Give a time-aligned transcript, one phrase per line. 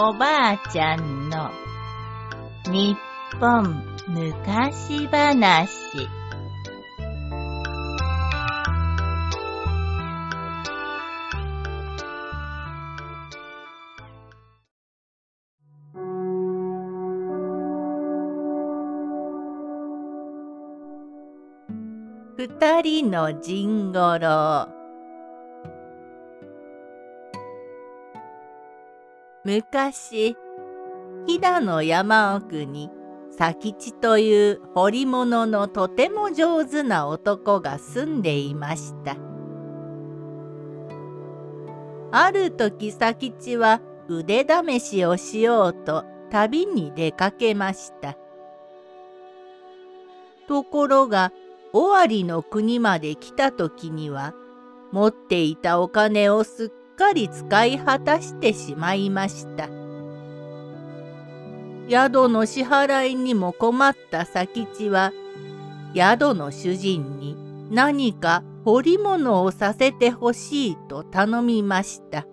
[0.00, 1.50] おばあちゃんの
[2.66, 2.96] 日
[3.40, 6.08] 本昔話。
[22.36, 24.77] 二人のジンゴロ
[29.48, 30.36] 昔
[31.26, 32.90] 飛騨の山奥に
[33.38, 39.16] 佐吉という彫り物のとても上手な男が住んでいました。
[42.12, 48.18] ある時佐吉は腕試しをしようと旅に出かけました。
[50.46, 51.32] ところが
[51.72, 54.34] 尾張の国まで来た時には
[54.92, 56.68] 持っていたお金をすっ
[56.98, 59.68] かり使い果たしてしまいました。
[61.88, 65.12] 宿の支払いにも困った佐吉は
[65.94, 67.36] 宿の主人に
[67.70, 72.26] 何か彫り物をさせてほしいと頼みました。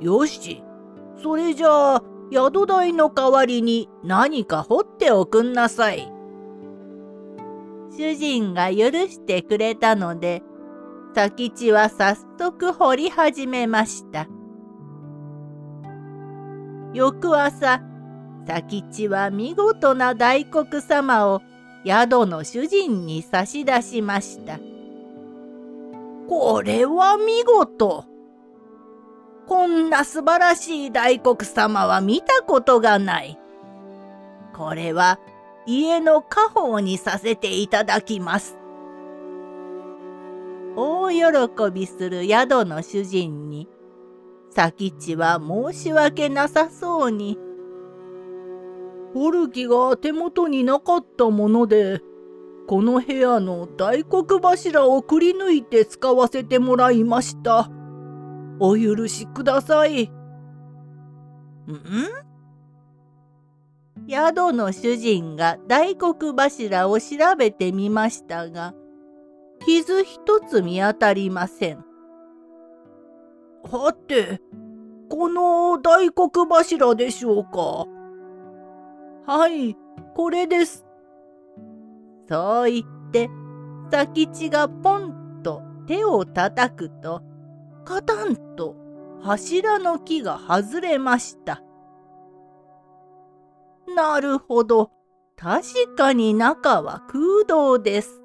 [0.00, 0.64] よし、
[1.22, 6.10] それじゃあ宿代の代わりに何か掘っておくんなさい。
[7.96, 10.42] 主人が許してくれたので、
[11.14, 14.26] 佐吉は早速掘り始めました。
[16.94, 17.82] 翌朝、
[18.46, 21.42] 佐吉は見事な大黒様を
[21.84, 24.58] 宿の主人に差し出しました。
[26.28, 28.06] これは見事。
[29.46, 33.38] こんな素晴らしい大黒様は見たことがない。
[34.54, 35.18] これは
[35.66, 38.61] 家の家宝にさせていただきます。
[41.20, 43.68] 大喜びする宿の主人に、
[44.54, 47.38] 佐吉は申し訳なさそうに、
[49.14, 52.00] 掘る気が手元になかったもので、
[52.66, 57.70] この部屋の大黒柱をくり抜いて使わせてもらいました。
[58.60, 60.04] お許しください。
[60.04, 60.10] ん？
[64.08, 67.06] 宿の主人が大黒柱を調
[67.36, 68.74] べてみましたが、
[69.64, 71.84] 傷一つ見当たりません。
[73.64, 74.40] はて、
[75.08, 77.86] この大黒柱でしょうか。
[79.26, 79.76] はい、
[80.14, 80.84] これです。
[82.28, 83.30] そう言って、
[83.90, 87.22] 佐吉がポンと手を叩くと、
[87.84, 88.76] カタンと
[89.22, 91.62] 柱の木が外れました。
[93.94, 94.90] なるほど。
[95.36, 98.21] 確かに中は空洞です。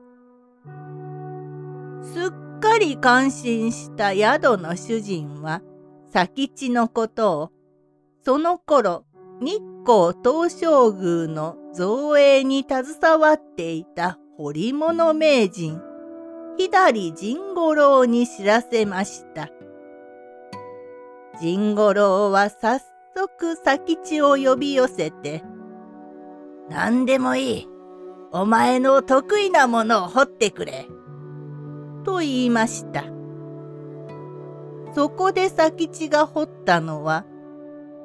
[2.01, 5.61] すっかり感心した宿の主人は、
[6.11, 7.51] 佐吉のことを、
[8.23, 9.05] その頃、
[9.39, 15.81] 日光東照宮の造営に携わっていた彫物名人、
[16.57, 19.49] 左甚五郎に知らせました。
[21.39, 22.81] 甚五郎は早
[23.15, 25.43] 速佐吉を呼び寄せて、
[26.69, 27.67] 何でもいい。
[28.31, 30.87] お前の得意なものを掘ってくれ。
[32.07, 33.03] と言いました。
[34.95, 37.25] そこで佐吉が掘ったのは、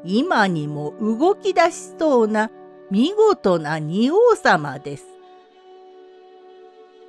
[0.05, 2.51] 今にも動き出しそうな
[2.91, 5.07] 見事な仁王様です。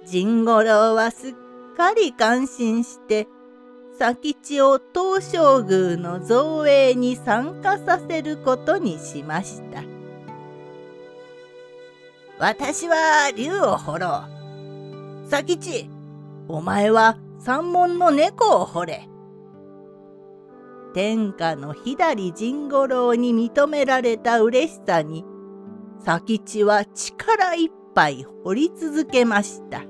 [0.05, 1.33] 甚五郎はすっ
[1.75, 3.27] かり感心して、
[3.97, 9.83] 佐吉を東照宮の造営に参加させることにしました。
[12.37, 14.23] 私は竜を掘ろ
[15.25, 15.29] う。
[15.29, 15.89] 佐吉、
[16.47, 19.09] お前は三門の猫を掘れ。
[20.93, 25.25] 天下の左甚五郎に認められた嬉しさに、
[26.05, 29.83] 佐吉は力いっぱい掘り続けました。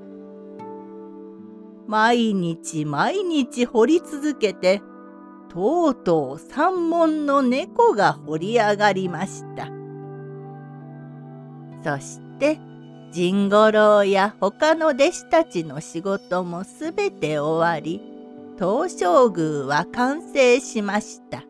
[1.88, 4.82] 毎日毎日掘り続けて、
[5.50, 9.68] とうとう三門の猫が掘り上がりました。
[11.84, 12.60] そして
[13.14, 18.02] 甚五郎や他の弟子たちの仕事もすべて終わり
[18.58, 21.44] 東照宮は完成しました。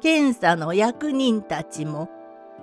[0.00, 2.08] 検査の役人たちも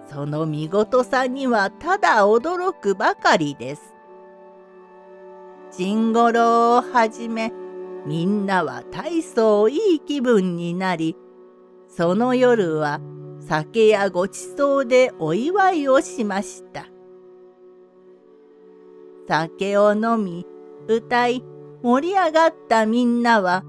[0.10, 3.94] その見事さにはただ驚くばかりです。
[5.78, 7.54] 甚五郎をはじめ
[8.08, 11.16] みんなは大層いい気分になり
[11.88, 13.00] その夜は
[13.42, 16.95] 酒やごちそうでお祝いをしました。
[19.28, 20.46] 酒を飲み、
[20.88, 21.44] 歌い、
[21.84, 23.64] 盛り上がったみんなは、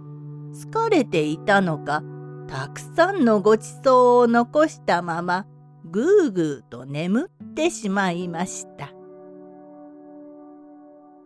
[0.53, 2.03] 疲れていたのか？
[2.49, 5.47] たくさんのごちそうを残したまま
[5.85, 8.91] ぐーぐーと眠ってしまいました。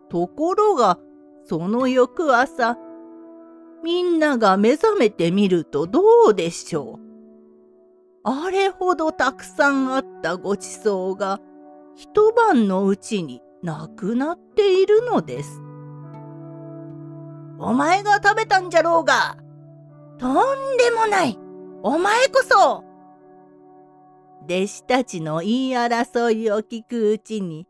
[0.09, 0.97] ところが
[1.45, 2.77] その翌朝
[3.83, 6.99] みんなが目覚めてみるとどうでしょう？
[8.23, 11.39] あれほどたくさんあったごちそうが
[11.95, 15.61] 一晩のうちになくなっているのです。
[17.59, 19.37] お前が食べたんじゃろうが。
[20.17, 21.37] とんでもない。
[21.83, 22.83] お前こそ。
[24.45, 27.67] 弟子たちの言い争いを聞くうちに、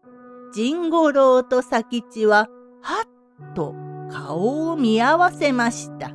[0.55, 2.47] 甚五郎と佐吉は
[2.81, 3.75] はっと
[4.09, 6.11] 顔を見合わせました。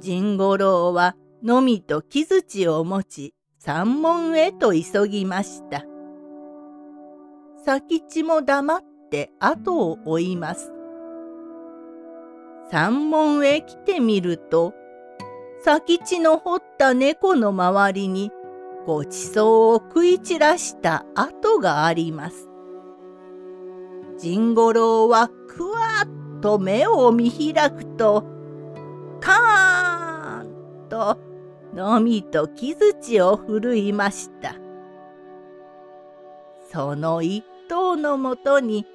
[0.00, 5.84] 甚五郎はのみと木槌を持ち山門へと急ぎました。
[7.64, 8.80] 佐吉も黙っ
[9.10, 10.70] て後を追います。
[12.70, 14.74] 山門へ来てみると
[15.64, 18.30] 佐吉の掘った猫の周りに
[18.84, 22.50] ごちそうを食い散らした跡があります。
[24.18, 28.24] 甚五郎はくわっと目を見開くと
[29.20, 31.18] カーンと
[31.74, 34.54] のみと木槌を振るいました。
[36.70, 38.86] その一頭のもとに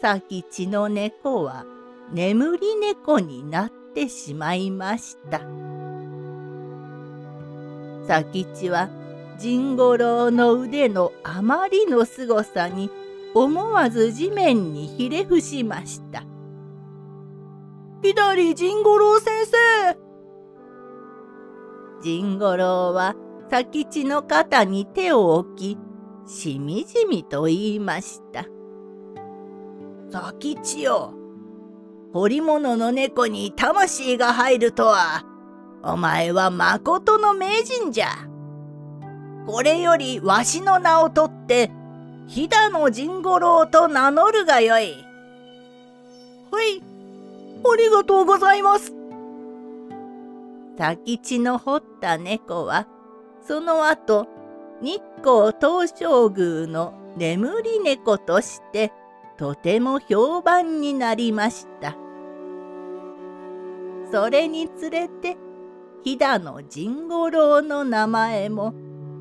[0.00, 1.64] 佐吉の猫は
[2.12, 5.40] 眠り猫になってしまいました。
[8.06, 8.88] 佐吉は
[9.38, 12.90] 甚五郎の腕のあまりの凄さに
[13.34, 16.24] 思わず地面にひれ伏しました。
[18.02, 19.98] 左甚五郎先生
[22.02, 23.14] 甚五郎は
[23.50, 25.78] 佐吉の肩に手を置き、
[26.30, 28.44] しみじみと言いました。
[30.12, 31.12] 佐吉よ、
[32.12, 35.24] 彫り物の猫に魂が入るとは、
[35.82, 38.10] お前はまことの名人じゃ。
[39.44, 41.72] これよりわしの名を取って、
[42.28, 44.94] 飛騨の甚五郎と名乗るがよい。
[46.52, 46.80] はい、
[47.64, 48.94] ありがとうございます。
[50.78, 52.86] 佐吉の掘った猫は
[53.42, 54.28] その後
[54.80, 58.92] 日光東照宮の眠り猫として
[59.36, 61.96] とても評判になりました。
[64.10, 65.36] それにつれて
[66.02, 68.74] 飛騨の甚五郎の名前も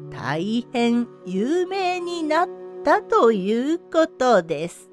[0.09, 2.49] 大変有名になっ
[2.83, 4.89] たということです。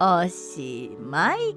[0.00, 1.56] おしまい。